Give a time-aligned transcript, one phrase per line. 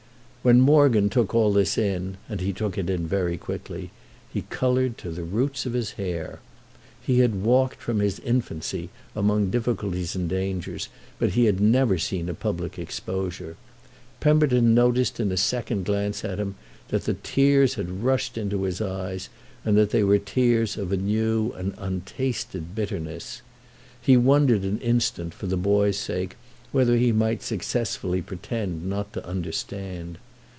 [0.43, 5.21] When Morgan took all this in—and he took it in very quickly—he coloured to the
[5.23, 6.39] roots of his hair.
[6.99, 12.27] He had walked from his infancy among difficulties and dangers, but he had never seen
[12.27, 13.55] a public exposure.
[14.19, 16.55] Pemberton noticed in a second glance at him
[16.87, 19.29] that the tears had rushed into his eyes
[19.63, 23.43] and that they were tears of a new and untasted bitterness.
[24.01, 26.35] He wondered an instant, for the boy's sake,
[26.71, 30.17] whether he might successfully pretend not to understand.